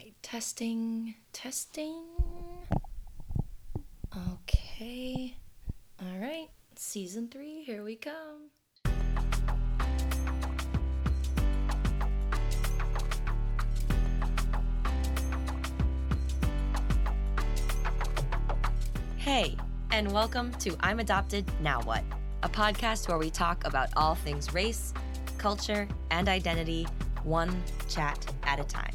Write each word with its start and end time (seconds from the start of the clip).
right, 0.00 0.14
testing, 0.22 1.14
testing. 1.34 2.02
Okay. 4.32 5.36
All 6.00 6.18
right, 6.18 6.48
season 6.74 7.28
three, 7.28 7.62
here 7.64 7.82
we 7.82 7.96
come. 7.96 8.48
Hey, 19.16 19.54
and 19.90 20.10
welcome 20.10 20.50
to 20.60 20.74
I'm 20.80 21.00
Adopted, 21.00 21.44
Now 21.60 21.82
What? 21.82 22.04
A 22.42 22.48
podcast 22.48 23.06
where 23.06 23.18
we 23.18 23.28
talk 23.28 23.66
about 23.66 23.90
all 23.98 24.14
things 24.14 24.54
race, 24.54 24.94
culture, 25.36 25.86
and 26.10 26.26
identity, 26.26 26.86
one 27.22 27.62
chat 27.86 28.24
at 28.44 28.58
a 28.58 28.64
time. 28.64 28.94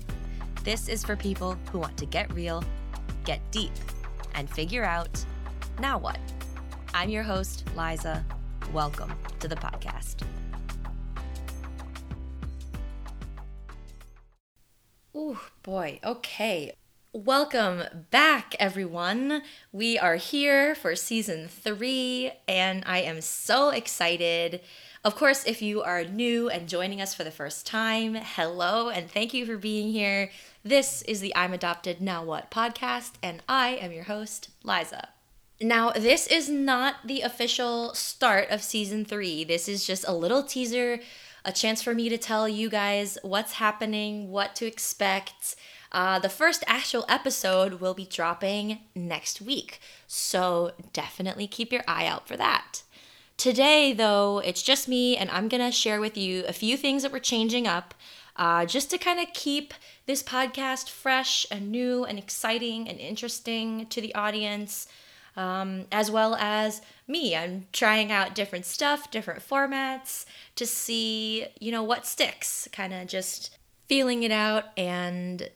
This 0.65 0.89
is 0.89 1.03
for 1.05 1.15
people 1.15 1.55
who 1.71 1.77
want 1.77 1.95
to 1.97 2.07
get 2.07 2.33
real, 2.33 2.63
get 3.23 3.39
deep, 3.51 3.71
and 4.33 4.49
figure 4.49 4.83
out 4.83 5.23
now 5.79 5.99
what. 5.99 6.17
I'm 6.91 7.07
your 7.07 7.21
host, 7.21 7.65
Liza. 7.77 8.25
Welcome 8.73 9.13
to 9.41 9.47
the 9.47 9.55
podcast. 9.55 10.23
Ooh, 15.15 15.37
boy. 15.61 15.99
Okay. 16.03 16.73
Welcome 17.15 17.83
back, 18.11 18.57
everyone. 18.59 19.41
We 19.71 19.97
are 19.97 20.17
here 20.17 20.75
for 20.75 20.97
season 20.97 21.47
three, 21.47 22.33
and 22.45 22.83
I 22.85 23.03
am 23.03 23.21
so 23.21 23.69
excited. 23.69 24.59
Of 25.01 25.15
course, 25.15 25.45
if 25.45 25.61
you 25.61 25.81
are 25.81 26.03
new 26.03 26.49
and 26.49 26.67
joining 26.67 26.99
us 26.99 27.15
for 27.15 27.23
the 27.23 27.31
first 27.31 27.65
time, 27.65 28.15
hello 28.15 28.89
and 28.89 29.09
thank 29.09 29.33
you 29.33 29.45
for 29.45 29.55
being 29.55 29.93
here. 29.93 30.29
This 30.65 31.03
is 31.03 31.21
the 31.21 31.33
I'm 31.37 31.53
Adopted 31.53 32.01
Now 32.01 32.21
What 32.21 32.51
podcast, 32.51 33.13
and 33.23 33.41
I 33.47 33.69
am 33.69 33.93
your 33.93 34.03
host, 34.03 34.49
Liza. 34.61 35.07
Now, 35.61 35.91
this 35.91 36.27
is 36.27 36.49
not 36.49 36.95
the 37.05 37.21
official 37.21 37.93
start 37.93 38.49
of 38.49 38.61
season 38.61 39.05
three. 39.05 39.45
This 39.45 39.69
is 39.69 39.87
just 39.87 40.05
a 40.05 40.13
little 40.13 40.43
teaser, 40.43 40.99
a 41.45 41.53
chance 41.53 41.81
for 41.81 41.93
me 41.93 42.09
to 42.09 42.17
tell 42.17 42.49
you 42.49 42.69
guys 42.69 43.17
what's 43.21 43.53
happening, 43.53 44.31
what 44.31 44.53
to 44.55 44.65
expect. 44.65 45.55
Uh, 45.95 46.19
the 46.19 46.27
first 46.27 46.61
actual 46.67 47.05
episode 47.07 47.75
will 47.75 47.93
be 47.93 48.05
dropping 48.05 48.79
next 48.93 49.41
week, 49.41 49.79
so 50.05 50.73
definitely 50.91 51.47
keep 51.47 51.71
your 51.71 51.83
eye 51.87 52.05
out 52.05 52.27
for 52.27 52.35
that. 52.35 52.83
Today, 53.37 53.93
though, 53.93 54.39
it's 54.39 54.61
just 54.61 54.89
me, 54.89 55.15
and 55.15 55.31
I'm 55.31 55.47
gonna 55.47 55.71
share 55.71 56.01
with 56.01 56.17
you 56.17 56.43
a 56.49 56.51
few 56.51 56.75
things 56.75 57.03
that 57.03 57.13
we're 57.13 57.19
changing 57.19 57.65
up 57.65 57.93
uh, 58.35 58.65
just 58.65 58.89
to 58.91 58.97
kind 58.97 59.21
of 59.21 59.33
keep 59.33 59.73
this 60.05 60.21
podcast 60.21 60.89
fresh 60.89 61.45
and 61.49 61.71
new 61.71 62.03
and 62.03 62.19
exciting 62.19 62.89
and 62.89 62.99
interesting 62.99 63.85
to 63.85 64.01
the 64.01 64.13
audience, 64.15 64.89
um, 65.37 65.85
as 65.93 66.11
well 66.11 66.35
as 66.35 66.81
me. 67.07 67.37
I'm 67.37 67.67
trying 67.71 68.11
out 68.11 68.35
different 68.35 68.65
stuff, 68.65 69.11
different 69.11 69.47
formats 69.47 70.25
to 70.57 70.65
see, 70.65 71.45
you 71.61 71.71
know, 71.71 71.83
what 71.83 72.05
sticks, 72.05 72.67
kind 72.73 72.93
of 72.93 73.07
just 73.07 73.57
feeling 73.87 74.23
it 74.23 74.31
out 74.31 74.65
and 74.75 75.49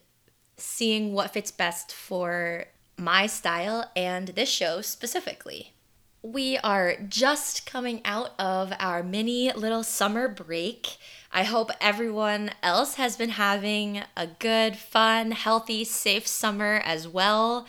seeing 0.60 1.14
what 1.14 1.34
fits 1.34 1.52
best 1.52 1.94
for 1.94 2.66
my 2.98 3.28
style 3.28 3.90
and 3.96 4.30
this 4.30 4.50
show 4.50 4.82
specifically. 4.82 5.74
We 6.22 6.58
are 6.58 6.96
just 7.08 7.66
coming 7.66 8.02
out 8.04 8.32
of 8.38 8.74
our 8.78 9.04
mini 9.04 9.54
little 9.54 9.84
summer 9.84 10.28
break. 10.28 10.98
I 11.32 11.44
hope 11.44 11.72
everyone 11.80 12.52
else 12.62 12.96
has 12.96 13.16
been 13.16 13.30
having 13.30 14.02
a 14.18 14.28
good, 14.28 14.76
fun, 14.76 15.32
healthy, 15.32 15.86
safe 15.86 16.28
summer 16.28 16.82
as 16.84 17.08
well. 17.08 17.68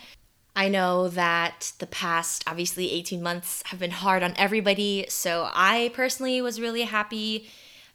I 0.56 0.68
know 0.68 1.08
that 1.08 1.72
the 1.78 1.86
past, 1.86 2.42
obviously, 2.46 2.90
18 2.90 3.22
months 3.22 3.62
have 3.66 3.78
been 3.78 3.92
hard 3.92 4.24
on 4.24 4.34
everybody, 4.36 5.06
so 5.08 5.48
I 5.54 5.92
personally 5.94 6.42
was 6.42 6.60
really 6.60 6.82
happy 6.82 7.48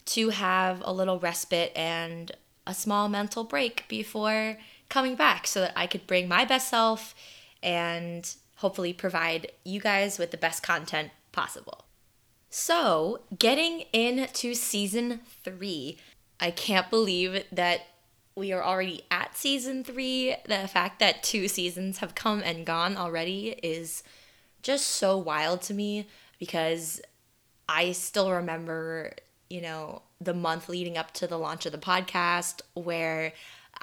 to 0.05 0.29
have 0.29 0.81
a 0.85 0.93
little 0.93 1.19
respite 1.19 1.73
and 1.75 2.31
a 2.65 2.73
small 2.73 3.09
mental 3.09 3.43
break 3.43 3.85
before 3.89 4.57
coming 4.89 5.15
back 5.15 5.47
so 5.47 5.61
that 5.61 5.73
I 5.75 5.87
could 5.87 6.07
bring 6.07 6.27
my 6.27 6.45
best 6.45 6.69
self 6.69 7.15
and 7.61 8.33
hopefully 8.57 8.93
provide 8.93 9.51
you 9.63 9.79
guys 9.79 10.17
with 10.17 10.31
the 10.31 10.37
best 10.37 10.63
content 10.63 11.11
possible. 11.31 11.85
So, 12.49 13.21
getting 13.37 13.81
into 13.91 14.53
season 14.53 15.19
three, 15.43 15.97
I 16.39 16.51
can't 16.51 16.89
believe 16.89 17.43
that 17.51 17.81
we 18.35 18.51
are 18.51 18.63
already 18.63 19.03
at 19.11 19.37
season 19.37 19.83
three. 19.83 20.35
The 20.47 20.67
fact 20.67 20.99
that 20.99 21.23
two 21.23 21.47
seasons 21.47 21.97
have 21.97 22.15
come 22.15 22.41
and 22.43 22.65
gone 22.65 22.97
already 22.97 23.59
is 23.63 24.03
just 24.61 24.87
so 24.87 25.17
wild 25.17 25.61
to 25.63 25.73
me 25.73 26.07
because 26.39 27.01
I 27.67 27.91
still 27.93 28.31
remember, 28.31 29.13
you 29.49 29.61
know, 29.61 30.01
the 30.21 30.33
month 30.33 30.69
leading 30.69 30.97
up 30.97 31.13
to 31.15 31.27
the 31.27 31.37
launch 31.37 31.65
of 31.65 31.71
the 31.71 31.77
podcast 31.77 32.61
where 32.73 33.33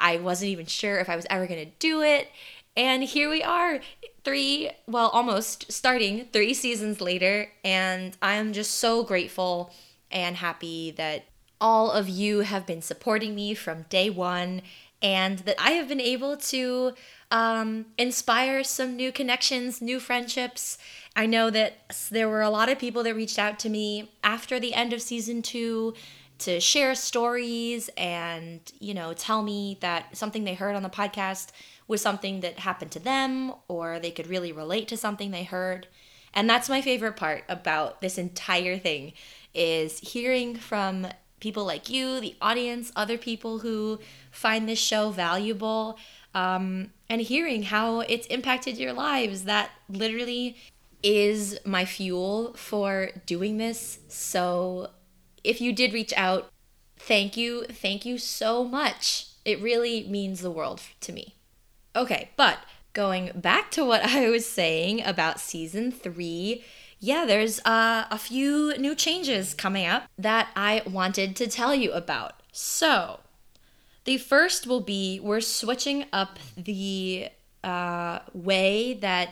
I 0.03 0.19
wasn't 0.19 0.51
even 0.51 0.67
sure 0.67 0.99
if 0.99 1.09
I 1.09 1.17
was 1.17 1.27
ever 1.31 1.47
going 1.47 1.65
to 1.65 1.73
do 1.79 2.03
it. 2.03 2.29
And 2.77 3.03
here 3.03 3.31
we 3.31 3.43
are, 3.43 3.81
three, 4.25 4.71
well, 4.87 5.09
almost 5.09 5.71
starting 5.71 6.27
three 6.33 6.55
seasons 6.55 7.01
later. 7.01 7.49
And 7.65 8.17
I 8.21 8.35
am 8.35 8.53
just 8.53 8.75
so 8.75 9.05
grateful 9.05 9.73
and 10.11 10.37
happy 10.37 10.91
that 10.93 11.25
all 11.61 11.91
of 11.91 12.09
you 12.09 12.41
have 12.41 12.67
been 12.67 12.83
supporting 12.83 13.35
me 13.35 13.55
from 13.55 13.83
day 13.83 14.11
one 14.11 14.63
and 15.01 15.41
that 15.41 15.57
I 15.59 15.73
have 15.73 15.89
been 15.89 16.01
able 16.01 16.37
to 16.37 16.93
um, 17.31 17.87
inspire 17.99 18.65
some 18.65 18.97
new 18.97 19.13
connections, 19.13 19.81
new 19.81 19.99
friendships. 20.01 20.79
I 21.15 21.27
know 21.27 21.51
that 21.51 21.75
there 22.11 22.29
were 22.29 22.43
a 22.43 22.51
lot 22.51 22.69
of 22.69 22.79
people 22.79 23.03
that 23.03 23.15
reached 23.15 23.39
out 23.39 23.59
to 23.61 23.69
me 23.69 24.11
after 24.23 24.59
the 24.59 24.75
end 24.75 24.93
of 24.93 25.03
season 25.03 25.43
two 25.43 25.95
to 26.43 26.61
share 26.61 26.95
stories 26.95 27.91
and, 27.97 28.61
you 28.79 28.95
know, 28.95 29.13
tell 29.13 29.43
me 29.43 29.79
that 29.81 30.17
something 30.17 30.45
they 30.45 30.55
heard 30.55 30.77
on 30.77 30.83
the 30.83 30.89
podcast 30.89 31.51
was 31.89 32.01
something 32.01 32.41
that 32.41 32.59
happened 32.59 32.91
to 32.93 32.99
them 32.99 33.53
or 33.69 33.99
they 33.99 34.11
could 34.11 34.27
really 34.27 34.53
relate 34.53 34.89
to 34.89 34.97
something 34.97 35.31
they 35.31 35.45
heard. 35.45 35.87
And 36.35 36.49
that's 36.49 36.69
my 36.69 36.81
favorite 36.81 37.17
part 37.17 37.45
about 37.49 38.01
this 38.01 38.19
entire 38.19 38.79
thing 38.79 39.13
is 39.55 39.99
hearing 39.99 40.57
from 40.57 41.07
people 41.41 41.65
like 41.65 41.91
you, 41.91 42.21
the 42.21 42.37
audience, 42.41 42.93
other 42.97 43.19
people 43.19 43.59
who 43.59 43.99
find 44.31 44.69
this 44.69 44.79
show 44.79 45.11
valuable, 45.11 45.99
um, 46.35 46.91
and 47.11 47.21
hearing 47.21 47.65
how 47.65 48.01
it's 48.01 48.27
impacted 48.29 48.79
your 48.79 48.93
lives. 48.93 49.45
That 49.45 49.71
literally 49.89 50.57
is 51.03 51.59
my 51.65 51.85
fuel 51.85 52.55
for 52.55 53.11
doing 53.27 53.59
this. 53.59 53.99
So 54.09 54.91
if 55.45 55.61
you 55.61 55.73
did 55.73 55.93
reach 55.93 56.13
out, 56.17 56.51
thank 56.99 57.37
you. 57.37 57.65
Thank 57.65 58.05
you 58.05 58.19
so 58.19 58.65
much. 58.65 59.27
It 59.45 59.61
really 59.61 60.05
means 60.05 60.41
the 60.41 60.51
world 60.51 60.81
to 61.01 61.13
me. 61.13 61.35
Okay, 61.95 62.31
but 62.37 62.59
going 62.93 63.33
back 63.35 63.71
to 63.73 63.85
what 63.85 64.03
I 64.05 64.29
was 64.31 64.47
saying 64.47 65.03
about 65.05 65.41
season 65.41 65.91
three, 65.91 66.65
yeah, 66.99 67.25
there's 67.27 67.59
uh, 67.65 68.05
a 68.11 68.19
few 68.19 68.77
new 68.79 68.95
changes 68.95 69.55
coming 69.55 69.87
up 69.87 70.05
that 70.17 70.51
I 70.55 70.83
wanted 70.87 71.35
to 71.37 71.49
tell 71.49 71.75
you 71.75 71.93
about. 71.93 72.41
So, 72.53 73.21
the 74.05 74.19
first 74.19 74.67
will 74.67 74.81
be 74.81 75.19
we're 75.21 75.41
switching 75.41 76.05
up 76.13 76.39
the 76.57 77.29
uh, 77.65 78.21
way 78.33 78.95
that 78.95 79.31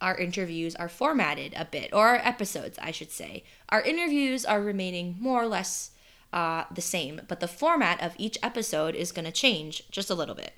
our 0.00 0.16
interviews 0.16 0.76
are 0.76 0.88
formatted 0.88 1.54
a 1.56 1.64
bit, 1.64 1.92
or 1.92 2.08
our 2.08 2.16
episodes, 2.16 2.78
I 2.80 2.90
should 2.90 3.10
say. 3.10 3.44
Our 3.68 3.82
interviews 3.82 4.44
are 4.44 4.60
remaining 4.60 5.16
more 5.18 5.42
or 5.42 5.46
less 5.46 5.92
uh, 6.32 6.64
the 6.72 6.82
same, 6.82 7.22
but 7.28 7.40
the 7.40 7.48
format 7.48 8.02
of 8.02 8.14
each 8.18 8.38
episode 8.42 8.94
is 8.94 9.12
going 9.12 9.24
to 9.24 9.32
change 9.32 9.84
just 9.90 10.10
a 10.10 10.14
little 10.14 10.34
bit. 10.34 10.54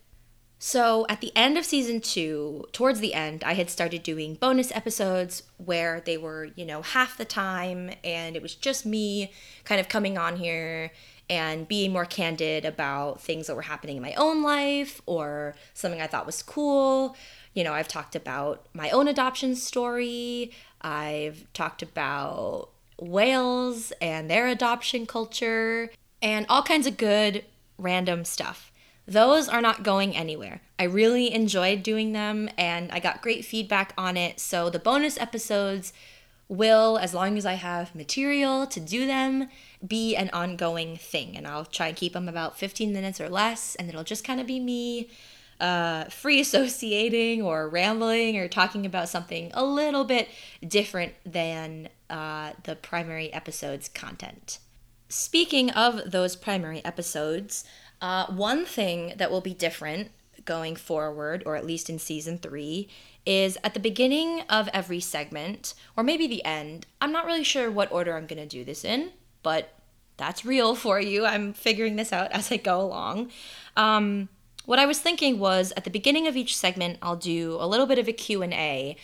So, 0.61 1.07
at 1.09 1.21
the 1.21 1.31
end 1.37 1.57
of 1.57 1.65
season 1.65 2.01
two, 2.01 2.67
towards 2.73 2.99
the 2.99 3.15
end, 3.15 3.45
I 3.45 3.55
had 3.55 3.71
started 3.71 4.03
doing 4.03 4.35
bonus 4.35 4.73
episodes 4.73 5.45
where 5.57 6.01
they 6.01 6.19
were, 6.19 6.49
you 6.57 6.67
know, 6.67 6.83
half 6.83 7.17
the 7.17 7.25
time, 7.25 7.93
and 8.03 8.35
it 8.35 8.43
was 8.43 8.57
just 8.57 8.85
me 8.85 9.31
kind 9.63 9.81
of 9.81 9.89
coming 9.89 10.19
on 10.19 10.37
here 10.37 10.91
and 11.31 11.69
being 11.69 11.93
more 11.93 12.05
candid 12.05 12.65
about 12.65 13.21
things 13.21 13.47
that 13.47 13.55
were 13.55 13.63
happening 13.63 13.97
in 13.97 14.03
my 14.03 14.15
own 14.15 14.43
life 14.43 15.01
or 15.07 15.55
something 15.75 16.01
I 16.01 16.09
thought 16.09 16.27
was 16.27 16.43
cool. 16.43 17.17
You 17.59 17.65
know, 17.65 17.73
I've 17.73 17.89
talked 17.89 18.15
about 18.15 18.69
my 18.73 18.89
own 18.91 19.09
adoption 19.09 19.57
story, 19.57 20.53
I've 20.81 21.45
talked 21.55 21.83
about 21.83 22.69
whales 23.01 23.93
and 24.01 24.31
their 24.31 24.47
adoption 24.47 25.07
culture, 25.07 25.91
and 26.23 26.47
all 26.49 26.63
kinds 26.63 26.87
of 26.87 26.97
good 26.97 27.45
random 27.77 28.25
stuff. 28.25 28.71
Those 29.09 29.49
are 29.49 29.61
not 29.61 29.83
going 29.83 30.15
anywhere. 30.15 30.61
I 30.79 30.85
really 30.85 31.35
enjoyed 31.35 31.83
doing 31.83 32.13
them 32.13 32.49
and 32.57 32.93
I 32.93 33.01
got 33.01 33.23
great 33.23 33.45
feedback 33.45 33.93
on 33.99 34.17
it. 34.17 34.39
So 34.39 34.71
the 34.71 34.79
bonus 34.79 35.19
episodes 35.19 35.93
will, 36.49 36.97
as 36.97 37.13
long 37.13 37.37
as 37.37 37.45
I 37.45 37.55
have 37.55 37.93
material 37.93 38.69
to 38.69 38.79
do 38.79 39.05
them, 39.05 39.49
be 39.85 40.15
an 40.15 40.31
ongoing 40.33 40.97
thing. 40.97 41.37
And 41.37 41.45
I'll 41.45 41.65
try 41.65 41.89
and 41.89 41.97
keep 41.97 42.13
them 42.13 42.29
about 42.29 42.57
15 42.57 42.93
minutes 42.93 43.21
or 43.21 43.29
less, 43.29 43.75
and 43.75 43.89
it'll 43.89 44.05
just 44.05 44.23
kind 44.23 44.41
of 44.41 44.47
be 44.47 44.61
me 44.61 45.09
uh, 45.61 46.05
free 46.05 46.41
associating 46.41 47.43
or 47.43 47.69
rambling 47.69 48.37
or 48.37 48.49
talking 48.49 48.87
about 48.87 49.09
something 49.09 49.51
a 49.55 49.65
little 49.65 50.05
bit 50.05 50.29
different 50.67 51.15
than 51.25 51.89
uh, 52.11 52.53
the 52.65 52.77
primary 52.77 53.33
episode's 53.33 53.89
content. 53.89 54.59
Speaking 55.09 55.71
of 55.71 56.11
those 56.11 56.37
primary 56.37 56.85
episodes, 56.85 57.65
uh, 58.01 58.27
one 58.27 58.65
thing 58.65 59.15
that 59.17 59.31
will 59.31 59.41
be 59.41 59.55
different 59.55 60.11
going 60.45 60.77
forward, 60.77 61.43
or 61.45 61.57
at 61.57 61.67
least 61.67 61.91
in 61.91 61.99
season 61.99 62.39
three, 62.39 62.89
is 63.27 63.59
at 63.63 63.75
the 63.75 63.81
beginning 63.81 64.43
of 64.49 64.69
every 64.73 65.01
segment, 65.01 65.75
or 65.97 66.03
maybe 66.03 66.27
the 66.27 66.45
end. 66.45 66.87
I'm 67.01 67.13
not 67.13 67.27
really 67.27 67.45
sure 67.45 67.71
what 67.71 67.93
order 67.93 68.17
I'm 68.17 68.27
going 68.27 68.41
to 68.41 68.47
do 68.47 68.65
this 68.65 68.85
in, 68.85 69.11
but 69.43 69.75
that's 70.17 70.45
real 70.45 70.75
for 70.75 71.01
you. 71.01 71.27
I'm 71.27 71.53
figuring 71.53 71.97
this 71.97 72.13
out 72.13 72.33
as 72.33 72.51
I 72.51 72.57
go 72.57 72.81
along. 72.81 73.31
Um, 73.77 74.29
what 74.69 74.79
I 74.79 74.85
was 74.85 74.99
thinking 74.99 75.39
was 75.39 75.73
at 75.79 75.85
the 75.85 75.91
beginning 75.91 76.27
of 76.27 76.37
each 76.37 76.55
segment, 76.55 76.99
I'll 77.01 77.17
do 77.17 77.57
a 77.59 77.67
little 77.67 77.87
bit 77.87 77.99
of 77.99 78.07
a 78.07 78.13
Q&A. 78.13 78.99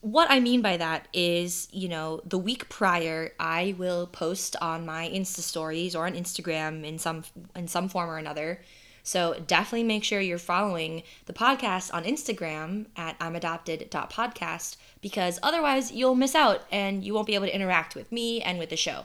What 0.00 0.30
I 0.30 0.40
mean 0.40 0.62
by 0.62 0.78
that 0.78 1.06
is, 1.12 1.68
you 1.70 1.86
know, 1.86 2.22
the 2.24 2.38
week 2.38 2.66
prior, 2.70 3.34
I 3.38 3.74
will 3.76 4.06
post 4.06 4.56
on 4.62 4.86
my 4.86 5.06
Insta 5.06 5.40
stories 5.40 5.94
or 5.94 6.06
on 6.06 6.14
Instagram 6.14 6.82
in 6.82 6.98
some 6.98 7.24
in 7.54 7.68
some 7.68 7.90
form 7.90 8.08
or 8.08 8.16
another. 8.16 8.62
So 9.02 9.34
definitely 9.46 9.84
make 9.84 10.02
sure 10.02 10.18
you're 10.18 10.38
following 10.38 11.02
the 11.26 11.34
podcast 11.34 11.92
on 11.92 12.04
Instagram 12.04 12.86
at 12.96 13.18
i'madopted.podcast 13.18 14.78
because 15.02 15.38
otherwise 15.42 15.92
you'll 15.92 16.14
miss 16.14 16.34
out 16.34 16.62
and 16.72 17.04
you 17.04 17.12
won't 17.12 17.26
be 17.26 17.34
able 17.34 17.44
to 17.44 17.54
interact 17.54 17.94
with 17.94 18.10
me 18.10 18.40
and 18.40 18.58
with 18.58 18.70
the 18.70 18.78
show. 18.78 19.04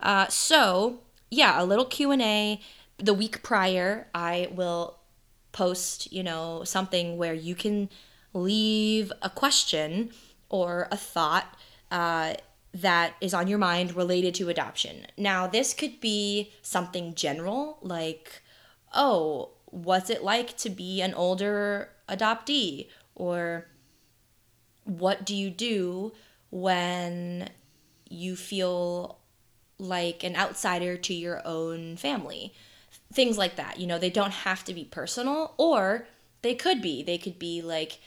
Uh, 0.00 0.28
so 0.28 1.00
yeah, 1.30 1.62
a 1.62 1.64
little 1.66 1.84
Q&A. 1.84 2.58
The 2.96 3.14
week 3.14 3.42
prior, 3.42 4.08
I 4.14 4.48
will 4.52 4.99
post, 5.52 6.12
you 6.12 6.22
know, 6.22 6.62
something 6.64 7.16
where 7.16 7.34
you 7.34 7.54
can 7.54 7.88
leave 8.32 9.12
a 9.22 9.30
question 9.30 10.10
or 10.48 10.88
a 10.90 10.96
thought 10.96 11.56
uh, 11.90 12.34
that 12.72 13.14
is 13.20 13.34
on 13.34 13.48
your 13.48 13.58
mind 13.58 13.96
related 13.96 14.34
to 14.34 14.48
adoption. 14.48 15.06
Now, 15.16 15.46
this 15.46 15.74
could 15.74 16.00
be 16.00 16.52
something 16.62 17.14
general, 17.14 17.78
like, 17.82 18.42
oh, 18.94 19.50
what's 19.66 20.10
it 20.10 20.22
like 20.22 20.56
to 20.58 20.70
be 20.70 21.00
an 21.00 21.14
older 21.14 21.90
adoptee? 22.08 22.88
Or 23.14 23.66
what 24.84 25.24
do 25.24 25.34
you 25.34 25.50
do 25.50 26.12
when 26.50 27.48
you 28.08 28.36
feel 28.36 29.18
like 29.78 30.24
an 30.24 30.36
outsider 30.36 30.96
to 30.96 31.14
your 31.14 31.42
own 31.44 31.96
family? 31.96 32.54
Things 33.12 33.36
like 33.36 33.56
that. 33.56 33.78
You 33.78 33.86
know, 33.86 33.98
they 33.98 34.10
don't 34.10 34.32
have 34.32 34.64
to 34.64 34.74
be 34.74 34.84
personal, 34.84 35.54
or 35.56 36.06
they 36.42 36.54
could 36.54 36.80
be. 36.80 37.02
They 37.02 37.18
could 37.18 37.38
be 37.38 37.62
like, 37.62 38.00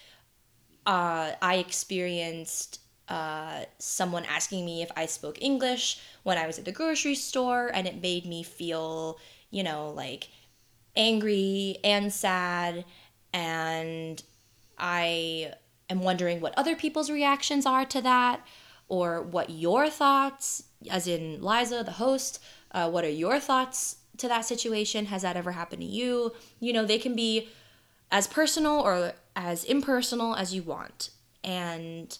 uh, 0.85 1.31
I 1.41 1.55
experienced 1.55 2.79
uh, 3.09 3.65
someone 3.79 4.25
asking 4.25 4.65
me 4.65 4.81
if 4.81 4.91
I 4.95 5.05
spoke 5.05 5.41
English 5.41 5.99
when 6.23 6.37
I 6.37 6.47
was 6.47 6.57
at 6.57 6.65
the 6.65 6.71
grocery 6.71 7.15
store, 7.15 7.69
and 7.73 7.87
it 7.87 8.01
made 8.01 8.25
me 8.25 8.43
feel, 8.43 9.19
you 9.49 9.63
know, 9.63 9.89
like 9.89 10.29
angry 10.95 11.77
and 11.83 12.11
sad. 12.13 12.85
And 13.33 14.21
I 14.77 15.53
am 15.89 16.01
wondering 16.01 16.39
what 16.39 16.57
other 16.57 16.75
people's 16.75 17.11
reactions 17.11 17.65
are 17.65 17.85
to 17.85 18.01
that, 18.01 18.45
or 18.87 19.21
what 19.21 19.49
your 19.49 19.89
thoughts, 19.89 20.63
as 20.89 21.07
in 21.07 21.41
Liza, 21.41 21.83
the 21.83 21.93
host, 21.93 22.41
uh, 22.71 22.89
what 22.89 23.03
are 23.03 23.09
your 23.09 23.39
thoughts 23.39 23.97
to 24.17 24.27
that 24.27 24.45
situation? 24.45 25.07
Has 25.07 25.21
that 25.21 25.37
ever 25.37 25.51
happened 25.51 25.81
to 25.81 25.87
you? 25.87 26.33
You 26.59 26.73
know, 26.73 26.85
they 26.85 26.99
can 26.99 27.15
be 27.15 27.49
as 28.11 28.27
personal 28.27 28.79
or 28.79 29.13
as 29.35 29.63
impersonal 29.63 30.35
as 30.35 30.53
you 30.53 30.61
want. 30.61 31.09
And 31.43 32.17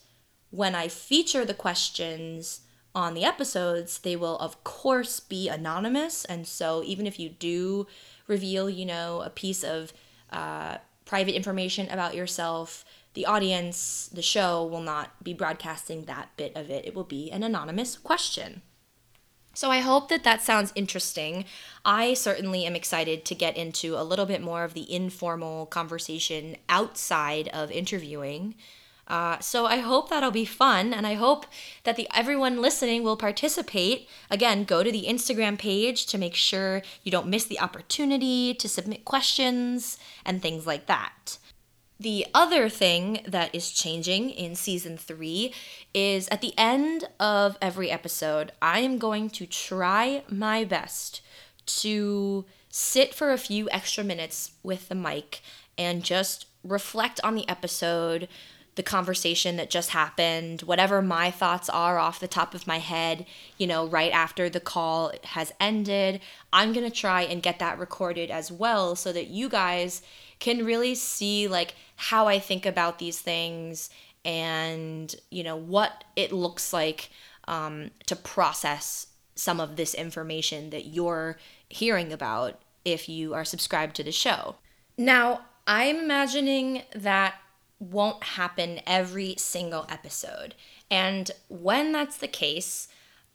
when 0.50 0.76
I 0.76 0.88
feature 0.88 1.46
the 1.46 1.54
questions 1.54 2.62
on 2.96 3.14
the 3.14 3.24
episodes, 3.24 4.00
they 4.00 4.16
will, 4.16 4.38
of 4.38 4.64
course, 4.64 5.20
be 5.20 5.50
anonymous. 5.50 6.26
And 6.26 6.48
so, 6.48 6.84
even 6.84 7.08
if 7.08 7.20
you 7.20 7.30
do 7.30 7.88
reveal, 8.28 8.70
you 8.70 8.86
know, 8.86 9.22
a 9.22 9.30
piece 9.30 9.64
of 9.64 9.94
uh, 10.32 10.78
private 11.06 11.36
information 11.36 11.90
about 11.90 12.16
yourself, 12.16 12.86
the 13.14 13.26
audience, 13.26 14.10
the 14.12 14.22
show 14.22 14.66
will 14.66 14.82
not 14.82 15.24
be 15.24 15.34
broadcasting 15.34 16.06
that 16.06 16.30
bit 16.38 16.56
of 16.56 16.70
it. 16.70 16.86
It 16.86 16.96
will 16.96 17.04
be 17.04 17.32
an 17.32 17.44
anonymous 17.44 17.98
question. 17.98 18.62
So 19.54 19.70
I 19.70 19.80
hope 19.80 20.10
that 20.10 20.24
that 20.24 20.42
sounds 20.42 20.74
interesting. 20.76 21.46
I 21.86 22.16
certainly 22.16 22.66
am 22.66 22.76
excited 22.76 23.24
to 23.26 23.36
get 23.36 23.56
into 23.56 23.96
a 23.96 24.04
little 24.04 24.26
bit 24.26 24.42
more 24.42 24.64
of 24.64 24.74
the 24.74 24.92
informal 24.92 25.68
conversation 25.68 26.56
outside 26.70 27.50
of 27.50 27.72
interviewing. 27.72 28.56
Uh, 29.08 29.38
so 29.40 29.66
I 29.66 29.78
hope 29.78 30.10
that'll 30.10 30.32
be 30.32 30.46
fun, 30.46 30.94
and 30.94 31.06
I 31.06 31.16
hope 31.16 31.46
that 31.84 31.98
the 31.98 32.08
everyone 32.16 32.62
listening 32.62 33.04
will 33.04 33.18
participate. 33.18 34.08
Again, 34.32 34.64
go 34.64 34.82
to 34.82 34.92
the 34.92 35.06
Instagram 35.08 35.60
page 35.60 36.06
to 36.08 36.18
make 36.18 36.36
sure 36.36 36.82
you 37.04 37.12
don't 37.12 37.28
miss 37.28 37.44
the 37.46 37.60
opportunity 37.60 38.54
to 38.56 38.70
submit 38.70 39.06
questions 39.06 40.00
and 40.26 40.42
things 40.42 40.66
like 40.66 40.86
that. 40.88 41.38
The 42.00 42.26
other 42.34 42.70
thing 42.70 43.22
that 43.26 43.54
is 43.54 43.72
changing 43.72 44.32
in 44.32 44.56
season 44.56 44.98
three 44.98 45.54
is 45.94 46.28
at 46.30 46.42
the 46.42 46.54
end 46.58 47.06
of 47.20 47.58
every 47.62 47.90
episode, 47.90 48.52
I 48.62 48.80
am 48.80 48.98
going 48.98 49.30
to 49.32 49.46
try 49.46 50.24
my 50.28 50.64
best 50.64 51.22
to 51.66 52.46
sit 52.70 53.14
for 53.14 53.32
a 53.32 53.38
few 53.38 53.70
extra 53.70 54.04
minutes 54.04 54.52
with 54.64 54.90
the 54.90 54.96
mic 54.96 55.42
and 55.78 56.04
just 56.04 56.48
reflect 56.64 57.20
on 57.24 57.36
the 57.36 57.48
episode, 57.48 58.28
the 58.76 58.84
conversation 58.84 59.56
that 59.58 59.70
just 59.70 59.92
happened, 59.92 60.62
whatever 60.62 61.02
my 61.02 61.30
thoughts 61.30 61.70
are 61.70 62.00
off 62.00 62.20
the 62.20 62.28
top 62.28 62.56
of 62.56 62.66
my 62.66 62.80
head, 62.80 63.26
you 63.58 63.68
know, 63.68 63.88
right 63.88 64.12
after 64.12 64.50
the 64.50 64.60
call 64.60 65.12
has 65.24 65.54
ended. 65.60 66.20
I'm 66.52 66.74
going 66.74 66.90
to 66.90 66.96
try 66.96 67.22
and 67.22 67.44
get 67.44 67.60
that 67.60 67.78
recorded 67.78 68.32
as 68.32 68.52
well 68.52 68.96
so 68.96 69.14
that 69.14 69.28
you 69.28 69.48
guys 69.48 70.02
can 70.40 70.66
really 70.66 70.96
see 70.96 71.48
like 71.48 71.76
how 71.96 72.28
I 72.28 72.40
think 72.40 72.66
about 72.66 73.00
these 73.00 73.20
things 73.20 73.90
and 74.26 75.14
you 75.30 75.44
know 75.44 75.56
what 75.56 76.04
it 76.16 76.32
looks 76.32 76.74
like 76.74 77.10
um, 77.48 77.92
to 78.08 78.16
process 78.16 79.08
some 79.36 79.60
of 79.60 79.76
this 79.76 79.94
information 79.94 80.70
that 80.70 80.86
you're 80.86 81.38
hearing 81.70 82.14
about 82.14 82.62
if 82.86 83.10
you 83.10 83.34
are 83.34 83.46
subscribed 83.46 83.96
to 83.96 84.04
the 84.04 84.12
show. 84.12 84.56
Now, 84.98 85.42
I'm 85.66 85.98
imagining 85.98 86.84
that 86.94 87.36
won't 87.92 88.24
happen 88.24 88.80
every 88.88 89.36
single 89.38 89.86
episode. 89.90 90.56
And 90.90 91.30
when 91.50 91.92
that's 91.92 92.18
the 92.18 92.28
case, 92.28 92.88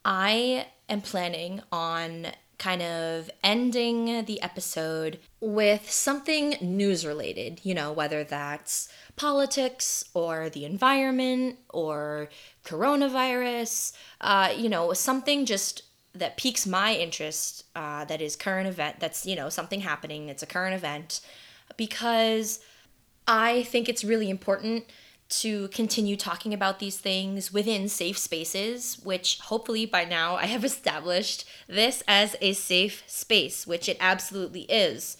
I 0.04 0.66
am 0.88 1.00
planning 1.00 1.60
on 1.70 2.28
kind 2.58 2.82
of 2.82 3.30
ending 3.44 4.24
the 4.24 4.42
episode 4.42 5.18
with 5.40 5.90
something 5.90 6.56
news 6.60 7.06
related, 7.06 7.60
you 7.62 7.72
know, 7.72 7.92
whether 7.92 8.24
that's 8.24 8.88
politics 9.14 10.04
or 10.12 10.50
the 10.50 10.64
environment 10.64 11.56
or 11.68 12.28
coronavirus, 12.64 13.92
uh, 14.20 14.52
you 14.56 14.68
know, 14.68 14.92
something 14.92 15.46
just 15.46 15.82
that 16.14 16.36
piques 16.36 16.66
my 16.66 16.94
interest 16.94 17.64
uh, 17.76 18.04
that 18.06 18.20
is 18.20 18.34
current 18.34 18.66
event, 18.66 18.98
that's, 18.98 19.24
you 19.24 19.36
know, 19.36 19.48
something 19.48 19.80
happening, 19.80 20.28
it's 20.28 20.42
a 20.42 20.46
current 20.46 20.74
event, 20.74 21.20
because 21.76 22.58
I 23.28 23.62
think 23.64 23.88
it's 23.88 24.02
really 24.02 24.30
important 24.30 24.86
to 25.28 25.68
continue 25.68 26.16
talking 26.16 26.54
about 26.54 26.78
these 26.78 26.96
things 26.96 27.52
within 27.52 27.88
safe 27.88 28.16
spaces, 28.16 28.98
which 29.04 29.38
hopefully 29.40 29.84
by 29.84 30.04
now 30.04 30.36
I 30.36 30.46
have 30.46 30.64
established 30.72 31.44
this 31.68 32.02
as 32.08 32.34
a 32.40 32.54
safe 32.54 33.04
space, 33.06 33.66
which 33.66 33.88
it 33.88 33.98
absolutely 34.00 34.62
is. 34.62 35.18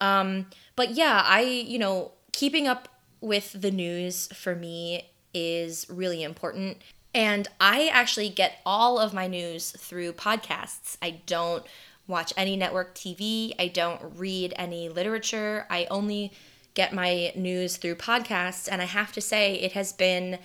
Um, 0.00 0.46
but 0.76 0.90
yeah, 0.90 1.22
I, 1.24 1.40
you 1.40 1.78
know, 1.78 2.12
keeping 2.32 2.68
up 2.68 2.88
with 3.20 3.60
the 3.60 3.70
news 3.70 4.28
for 4.28 4.54
me 4.54 5.10
is 5.32 5.86
really 5.88 6.22
important. 6.22 6.82
And 7.14 7.48
I 7.58 7.88
actually 7.88 8.28
get 8.28 8.58
all 8.66 8.98
of 8.98 9.14
my 9.14 9.26
news 9.26 9.70
through 9.72 10.12
podcasts. 10.12 10.98
I 11.00 11.22
don't 11.26 11.64
watch 12.06 12.32
any 12.36 12.56
network 12.56 12.94
TV, 12.94 13.54
I 13.58 13.68
don't 13.68 14.00
read 14.16 14.54
any 14.56 14.88
literature. 14.88 15.66
I 15.68 15.86
only 15.90 16.32
get 16.78 16.92
my 16.92 17.32
news 17.34 17.76
through 17.76 17.96
podcasts, 17.96 18.68
and 18.70 18.80
I 18.80 18.84
have 18.84 19.10
to 19.14 19.20
say, 19.20 19.54
it 19.54 19.72
has 19.72 19.92
been 19.92 20.38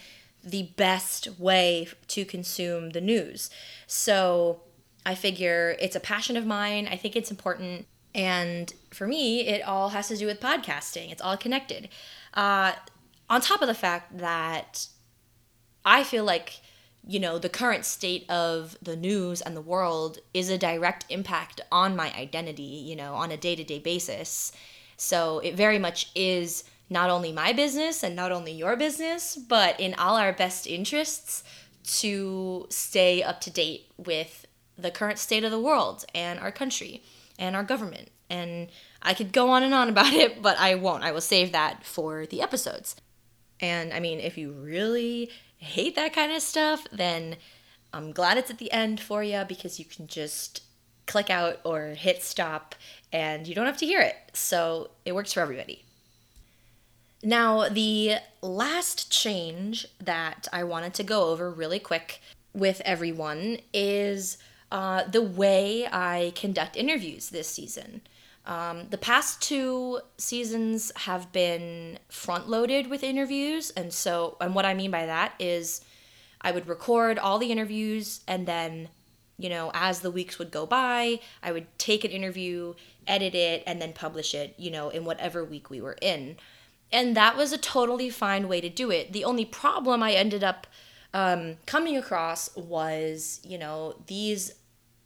the 0.44 0.64
best 0.76 1.40
way 1.40 1.88
to 2.08 2.26
consume 2.26 2.90
the 2.90 3.00
news. 3.00 3.52
So 3.86 4.62
I 5.06 5.14
figure 5.14 5.78
it's 5.80 5.96
a 5.96 6.00
passion 6.00 6.36
of 6.36 6.44
mine. 6.44 6.88
I 6.92 6.98
think 6.98 7.16
it's 7.16 7.30
important. 7.30 7.86
And 8.16 8.74
for 8.90 9.06
me, 9.06 9.42
it 9.42 9.62
all 9.62 9.90
has 9.90 10.08
to 10.08 10.18
do 10.18 10.26
with 10.26 10.40
podcasting, 10.40 11.12
it's 11.12 11.22
all 11.22 11.38
connected. 11.38 11.88
Uh, 12.34 12.72
on 13.30 13.40
top 13.40 13.62
of 13.62 13.68
the 13.68 13.76
fact 13.76 14.18
that 14.18 14.88
I 15.86 16.04
feel 16.04 16.24
like, 16.24 16.62
you 17.06 17.20
know, 17.20 17.38
the 17.38 17.48
current 17.62 17.86
state 17.86 18.28
of 18.28 18.76
the 18.82 18.96
news 18.96 19.40
and 19.40 19.56
the 19.56 19.62
world 19.62 20.18
is 20.34 20.50
a 20.50 20.58
direct 20.58 21.06
impact 21.10 21.62
on 21.72 21.96
my 21.96 22.12
identity, 22.16 22.64
you 22.64 22.96
know, 22.96 23.14
on 23.14 23.30
a 23.30 23.38
day 23.38 23.56
to 23.56 23.64
day 23.64 23.78
basis. 23.78 24.52
So 24.98 25.40
it 25.40 25.56
very 25.56 25.80
much 25.80 26.12
is 26.16 26.64
not 26.90 27.10
only 27.10 27.32
my 27.32 27.54
business 27.54 28.04
and 28.04 28.16
not 28.16 28.32
only 28.32 28.52
your 28.52 28.76
business, 28.76 29.36
but 29.36 29.80
in 29.80 29.94
all 29.96 30.16
our 30.16 30.34
best 30.34 30.68
interests 30.68 31.44
to 31.84 32.68
stay 32.70 33.24
up 33.24 33.42
to 33.42 33.50
date 33.50 33.88
with 33.98 34.46
the 34.78 34.92
current 34.92 35.20
state 35.20 35.44
of 35.44 35.52
the 35.52 35.60
world 35.60 36.06
and 36.14 36.40
our 36.40 36.52
country 36.52 37.04
and 37.38 37.56
our 37.56 37.64
government. 37.64 38.10
And 38.30 38.70
I 39.02 39.14
could 39.14 39.34
go 39.34 39.50
on 39.50 39.64
and 39.64 39.74
on 39.74 39.90
about 39.90 40.14
it, 40.14 40.42
but 40.42 40.58
I 40.60 40.76
won't. 40.76 41.04
I 41.04 41.12
will 41.12 41.22
save 41.22 41.52
that 41.52 41.86
for 41.86 42.26
the 42.26 42.42
episodes. 42.42 42.96
And 43.60 43.94
I 43.94 44.00
mean, 44.00 44.20
if 44.20 44.38
you 44.38 44.52
really 44.52 45.30
hate 45.58 45.96
that 45.96 46.14
kind 46.14 46.32
of 46.32 46.42
stuff, 46.42 46.86
then 46.92 47.38
I'm 47.94 48.12
glad 48.12 48.38
it's 48.38 48.52
at 48.52 48.58
the 48.58 48.72
end 48.72 49.00
for 49.00 49.24
you 49.24 49.44
because 49.48 49.80
you 49.80 49.86
can 49.86 50.08
just 50.08 50.62
click 51.06 51.30
out 51.30 51.60
or 51.64 51.90
hit 51.90 52.24
stop 52.24 52.76
and 53.14 53.48
you 53.48 53.56
don't 53.56 53.68
have 53.68 53.78
to 53.78 53.86
hear 53.86 54.02
it. 54.02 54.16
So 54.34 54.90
it 55.06 55.16
works 55.16 55.32
for 55.32 55.40
everybody. 55.40 55.86
Now, 57.24 57.70
the 57.70 58.16
last 58.42 59.10
change 59.10 59.88
that 60.04 60.50
I 60.52 60.66
wanted 60.66 60.94
to 60.96 61.04
go 61.04 61.30
over 61.30 61.50
really 61.50 61.80
quick 61.80 62.20
with 62.54 62.82
everyone 62.84 63.60
is 63.74 64.38
uh, 64.74 65.06
the 65.06 65.22
way 65.22 65.88
I 65.90 66.34
conduct 66.36 66.76
interviews 66.76 67.30
this 67.30 67.48
season. 67.48 68.02
Um, 68.46 68.88
the 68.90 68.98
past 68.98 69.42
two 69.42 70.02
seasons 70.18 70.92
have 70.98 71.32
been 71.32 72.00
front 72.10 72.50
loaded 72.50 72.88
with 72.88 73.04
interviews. 73.04 73.70
And 73.72 73.94
so, 73.94 74.36
and 74.42 74.54
what 74.54 74.66
I 74.66 74.74
mean 74.74 74.92
by 74.92 75.06
that 75.06 75.34
is 75.40 75.80
I 76.42 76.52
would 76.52 76.68
record 76.68 77.18
all 77.18 77.40
the 77.40 77.52
interviews 77.52 78.20
and 78.28 78.46
then, 78.46 78.90
you 79.38 79.50
know, 79.50 79.72
as 79.74 80.02
the 80.02 80.12
weeks 80.12 80.40
would 80.40 80.52
go 80.52 80.66
by, 80.66 81.22
I 81.42 81.54
would 81.54 81.68
take 81.78 82.04
an 82.04 82.12
interview, 82.12 82.74
edit 83.08 83.36
it, 83.36 83.64
and 83.66 83.82
then 83.82 83.94
publish 83.94 84.34
it, 84.34 84.56
you 84.58 84.72
know, 84.72 84.90
in 84.90 85.06
whatever 85.06 85.44
week 85.44 85.70
we 85.70 85.82
were 85.82 85.98
in. 86.02 86.38
And 86.92 87.18
that 87.18 87.36
was 87.36 87.52
a 87.52 87.58
totally 87.58 88.10
fine 88.10 88.48
way 88.48 88.62
to 88.62 88.70
do 88.70 88.92
it. 88.92 89.14
The 89.14 89.26
only 89.26 89.46
problem 89.46 90.04
I 90.04 90.14
ended 90.14 90.44
up 90.44 90.68
um, 91.14 91.58
coming 91.66 91.98
across 91.98 92.56
was, 92.56 93.40
you 93.44 93.58
know, 93.58 93.96
these 94.08 94.54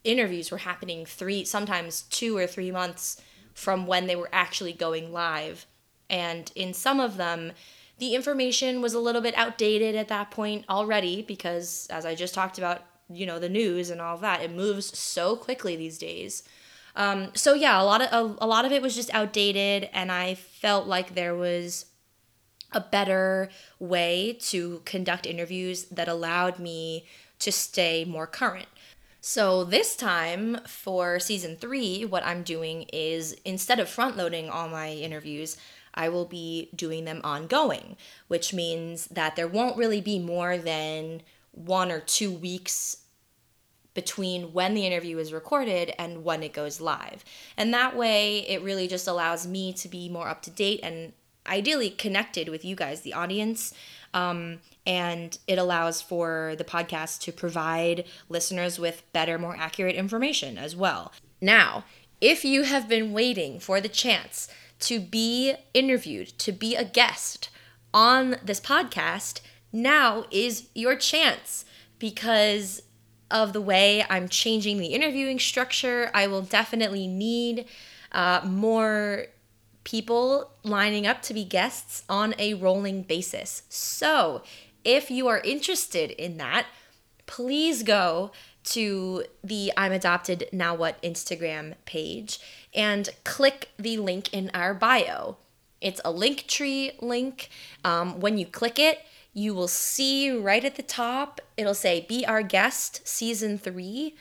interviews 0.04 0.52
were 0.52 0.58
happening 0.58 1.06
three, 1.06 1.46
sometimes 1.46 2.02
two 2.04 2.38
or 2.38 2.48
three 2.48 2.72
months 2.72 3.22
from 3.54 3.88
when 3.88 4.08
they 4.08 4.16
were 4.16 4.30
actually 4.32 4.74
going 4.74 5.12
live. 5.12 5.66
And 6.10 6.52
in 6.56 6.74
some 6.74 7.00
of 7.00 7.18
them, 7.18 7.52
the 8.00 8.16
information 8.16 8.82
was 8.82 8.94
a 8.94 9.00
little 9.00 9.22
bit 9.22 9.38
outdated 9.38 9.96
at 9.96 10.08
that 10.10 10.32
point 10.32 10.66
already 10.70 11.22
because, 11.22 11.88
as 11.90 12.06
I 12.06 12.16
just 12.16 12.34
talked 12.34 12.58
about, 12.58 12.84
you 13.10 13.26
know, 13.26 13.40
the 13.40 13.50
news 13.50 13.90
and 13.90 14.00
all 14.00 14.18
that, 14.18 14.42
it 14.42 14.52
moves 14.52 14.98
so 14.98 15.36
quickly 15.36 15.76
these 15.76 15.98
days. 15.98 16.44
Um, 16.98 17.30
so 17.36 17.54
yeah, 17.54 17.80
a 17.80 17.86
lot 17.86 18.02
of 18.02 18.12
a, 18.12 18.44
a 18.44 18.48
lot 18.48 18.66
of 18.66 18.72
it 18.72 18.82
was 18.82 18.96
just 18.96 19.14
outdated, 19.14 19.88
and 19.94 20.12
I 20.12 20.34
felt 20.34 20.88
like 20.88 21.14
there 21.14 21.36
was 21.36 21.86
a 22.74 22.82
better 22.82 23.50
way 23.80 24.38
to 24.42 24.82
conduct 24.84 25.26
interviews 25.26 25.86
that 25.86 26.08
allowed 26.10 26.60
me 26.60 27.06
to 27.40 27.52
stay 27.52 28.04
more 28.04 28.28
current. 28.28 28.68
So 29.22 29.64
this 29.64 29.96
time 29.96 30.60
for 30.68 31.20
season 31.20 31.56
three, 31.56 32.04
what 32.04 32.26
I'm 32.26 32.44
doing 32.44 32.84
is 32.92 33.34
instead 33.46 33.80
of 33.80 33.90
front 33.90 34.18
loading 34.18 34.50
all 34.50 34.68
my 34.68 34.92
interviews, 34.92 35.56
I 35.94 36.10
will 36.10 36.26
be 36.26 36.70
doing 36.76 37.06
them 37.06 37.22
ongoing, 37.24 37.96
which 38.28 38.54
means 38.54 39.08
that 39.08 39.36
there 39.36 39.48
won't 39.48 39.78
really 39.78 40.02
be 40.02 40.20
more 40.20 40.58
than 40.58 41.22
one 41.52 41.92
or 41.92 42.00
two 42.00 42.32
weeks 42.32 42.98
between 43.98 44.54
when 44.54 44.76
the 44.76 44.86
interview 44.86 45.18
is 45.18 45.34
recorded 45.34 45.92
and 45.98 46.24
when 46.24 46.44
it 46.44 46.54
goes 46.54 46.80
live. 46.80 47.26
And 47.58 47.74
that 47.74 47.98
way, 47.98 48.48
it 48.48 48.62
really 48.62 48.88
just 48.88 49.08
allows 49.08 49.48
me 49.48 49.74
to 49.74 49.90
be 49.90 50.08
more 50.08 50.28
up 50.28 50.44
to 50.44 50.52
date 50.52 50.82
and 50.84 51.14
ideally 51.48 51.90
connected 51.90 52.48
with 52.48 52.64
you 52.64 52.76
guys, 52.76 53.02
the 53.02 53.14
audience. 53.14 53.74
Um, 54.14 54.60
and 54.86 55.36
it 55.48 55.58
allows 55.58 56.00
for 56.00 56.54
the 56.60 56.64
podcast 56.64 57.22
to 57.22 57.32
provide 57.32 58.06
listeners 58.30 58.78
with 58.78 59.02
better, 59.14 59.40
more 59.40 59.56
accurate 59.58 59.96
information 59.96 60.60
as 60.60 60.76
well. 60.76 61.12
Now, 61.42 61.84
if 62.22 62.46
you 62.46 62.64
have 62.66 62.88
been 62.88 63.14
waiting 63.14 63.60
for 63.60 63.82
the 63.82 63.90
chance 63.90 64.48
to 64.82 65.00
be 65.00 65.56
interviewed, 65.74 66.38
to 66.38 66.52
be 66.52 66.76
a 66.76 66.86
guest 66.86 67.50
on 67.96 68.36
this 68.44 68.62
podcast, 68.62 69.42
now 69.74 70.26
is 70.30 70.68
your 70.76 70.96
chance 70.96 71.66
because 71.98 72.84
of 73.30 73.54
the 73.54 73.62
way 73.62 74.06
I'm 74.10 74.30
changing 74.30 74.78
the 74.78 74.88
interviewing 74.88 75.40
structure. 75.40 76.10
I 76.14 76.28
will 76.28 76.42
definitely 76.42 77.08
need 77.08 77.66
uh, 78.12 78.42
more 78.46 79.26
people 79.84 80.52
lining 80.64 81.08
up 81.08 81.22
to 81.24 81.34
be 81.34 81.44
guests 81.44 82.04
on 82.10 82.36
a 82.38 82.54
rolling 82.56 83.04
basis. 83.04 83.64
So, 83.70 84.44
if 84.84 85.12
you 85.12 85.28
are 85.28 85.40
interested 85.40 86.12
in 86.12 86.38
that, 86.38 86.68
please 87.26 87.84
go 87.84 88.32
to 88.64 89.24
the 89.44 89.72
I'm 89.78 89.92
Adopted 89.92 90.50
Now 90.52 90.76
What 90.76 91.02
Instagram 91.02 91.76
page 91.86 92.40
and 92.74 93.10
click 93.24 93.70
the 93.78 93.98
link 93.98 94.34
in 94.34 94.52
our 94.54 94.74
bio. 94.74 95.38
It's 95.80 96.02
a 96.04 96.12
Linktree 96.12 97.02
link. 97.02 97.50
Um, 97.84 98.20
when 98.20 98.38
you 98.38 98.46
click 98.46 98.80
it, 98.80 99.00
you 99.38 99.54
will 99.54 99.68
see 99.68 100.32
right 100.32 100.66
at 100.66 100.78
the 100.78 100.84
top, 100.84 101.40
it'll 101.58 101.76
say 101.76 102.08
Be 102.10 102.26
Our 102.26 102.42
Guest 102.42 103.08
Season 103.08 103.60
3. 103.60 104.16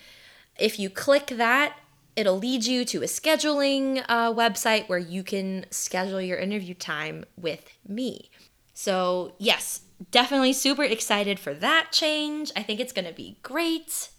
If 0.58 0.78
you 0.78 0.90
click 0.90 1.28
that, 1.28 1.78
it'll 2.16 2.36
lead 2.36 2.66
you 2.66 2.84
to 2.84 2.98
a 2.98 3.06
scheduling 3.06 4.04
uh, 4.10 4.30
website 4.34 4.90
where 4.90 4.98
you 4.98 5.22
can 5.22 5.64
schedule 5.70 6.20
your 6.20 6.36
interview 6.36 6.74
time 6.74 7.24
with 7.34 7.78
me. 7.88 8.30
So, 8.74 9.32
yes, 9.38 9.80
definitely 10.10 10.52
super 10.52 10.84
excited 10.84 11.40
for 11.40 11.54
that 11.54 11.92
change. 11.92 12.52
I 12.54 12.62
think 12.62 12.78
it's 12.78 12.92
going 12.92 13.08
to 13.08 13.14
be 13.14 13.38
great. 13.42 14.10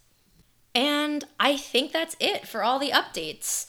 And 0.74 1.24
I 1.38 1.56
think 1.56 1.92
that's 1.92 2.16
it 2.18 2.48
for 2.48 2.64
all 2.64 2.80
the 2.80 2.90
updates. 2.90 3.66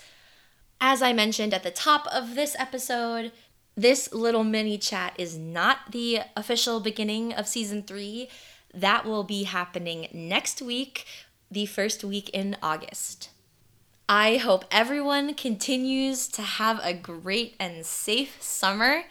As 0.82 1.04
I 1.04 1.14
mentioned 1.14 1.54
at 1.54 1.62
the 1.62 1.70
top 1.70 2.08
of 2.08 2.34
this 2.34 2.56
episode, 2.58 3.32
this 3.76 4.12
little 4.14 4.44
mini 4.44 4.78
chat 4.78 5.14
is 5.18 5.38
not 5.38 5.92
the 5.92 6.22
official 6.36 6.80
beginning 6.80 7.34
of 7.34 7.48
season 7.48 7.84
three. 7.84 8.30
That 8.74 9.06
will 9.06 9.24
be 9.24 9.44
happening 9.44 10.08
next 10.12 10.62
week, 10.62 11.06
the 11.50 11.66
first 11.66 12.04
week 12.04 12.30
in 12.30 12.58
August. 12.62 13.30
I 14.08 14.38
hope 14.38 14.66
everyone 14.72 15.34
continues 15.36 16.28
to 16.30 16.42
have 16.42 16.80
a 16.84 16.94
great 16.94 17.56
and 17.60 17.86
safe 17.86 18.42
summer. 18.42 19.04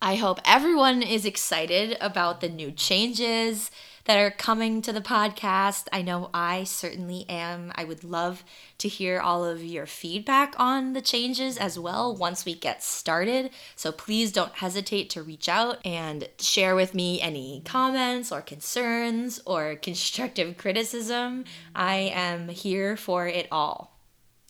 I 0.00 0.16
hope 0.16 0.40
everyone 0.44 1.02
is 1.02 1.24
excited 1.24 1.96
about 2.00 2.40
the 2.40 2.48
new 2.48 2.70
changes 2.70 3.70
that 4.06 4.18
are 4.18 4.30
coming 4.30 4.80
to 4.82 4.92
the 4.92 5.00
podcast. 5.00 5.88
I 5.92 6.00
know 6.02 6.30
I 6.32 6.64
certainly 6.64 7.26
am. 7.28 7.72
I 7.74 7.84
would 7.84 8.04
love 8.04 8.44
to 8.78 8.88
hear 8.88 9.20
all 9.20 9.44
of 9.44 9.62
your 9.62 9.86
feedback 9.86 10.54
on 10.58 10.92
the 10.92 11.00
changes 11.02 11.58
as 11.58 11.78
well 11.78 12.14
once 12.14 12.44
we 12.44 12.54
get 12.54 12.82
started. 12.82 13.50
So 13.74 13.92
please 13.92 14.32
don't 14.32 14.54
hesitate 14.54 15.10
to 15.10 15.22
reach 15.22 15.48
out 15.48 15.84
and 15.84 16.28
share 16.38 16.74
with 16.74 16.94
me 16.94 17.20
any 17.20 17.62
comments 17.64 18.32
or 18.32 18.40
concerns 18.40 19.40
or 19.44 19.74
constructive 19.82 20.56
criticism. 20.56 21.44
I 21.74 21.94
am 22.14 22.48
here 22.48 22.96
for 22.96 23.26
it 23.26 23.48
all. 23.50 23.98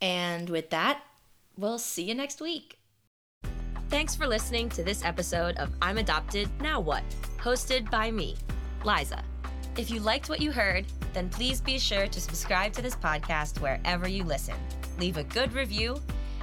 And 0.02 0.50
with 0.50 0.70
that, 0.70 1.02
we'll 1.56 1.78
see 1.78 2.04
you 2.04 2.14
next 2.14 2.40
week. 2.40 2.78
Thanks 3.88 4.14
for 4.14 4.26
listening 4.26 4.68
to 4.70 4.82
this 4.82 5.04
episode 5.04 5.56
of 5.56 5.70
I'm 5.80 5.96
Adopted, 5.96 6.50
Now 6.60 6.80
What? 6.80 7.04
hosted 7.38 7.88
by 7.90 8.10
me, 8.10 8.36
Liza. 8.84 9.22
If 9.76 9.90
you 9.90 10.00
liked 10.00 10.30
what 10.30 10.40
you 10.40 10.52
heard, 10.52 10.86
then 11.12 11.28
please 11.28 11.60
be 11.60 11.78
sure 11.78 12.06
to 12.06 12.20
subscribe 12.20 12.72
to 12.74 12.82
this 12.82 12.96
podcast 12.96 13.60
wherever 13.60 14.08
you 14.08 14.24
listen, 14.24 14.54
leave 14.98 15.18
a 15.18 15.24
good 15.24 15.52
review, 15.52 16.00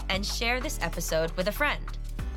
and 0.10 0.24
share 0.24 0.62
this 0.62 0.80
episode 0.82 1.32
with 1.32 1.48
a 1.48 1.52
friend. 1.52 1.84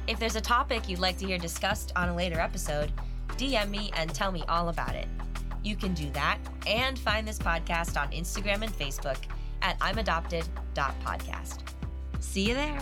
If 0.07 0.19
there's 0.19 0.37
a 0.37 0.41
topic 0.41 0.89
you'd 0.89 0.99
like 0.99 1.19
to 1.19 1.27
hear 1.27 1.37
discussed 1.37 1.93
on 1.97 2.09
a 2.09 2.15
later 2.17 2.41
episode, 2.41 2.93
DM 3.37 3.69
me 3.69 3.91
and 3.95 4.15
tell 4.15 4.33
me 4.33 4.43
all 4.49 4.71
about 4.71 4.95
it. 4.95 5.07
You 5.63 5.77
can 5.77 5.93
do 5.93 6.09
that 6.11 6.39
and 6.67 6.99
find 6.99 7.29
this 7.29 7.39
podcast 7.39 8.01
on 8.01 8.11
Instagram 8.13 8.63
and 8.63 8.73
Facebook 8.73 9.19
at 9.61 9.77
I'm 9.83 9.99
Adopted.podcast. 9.99 11.59
See 12.21 12.49
you 12.49 12.55
there. 12.55 12.79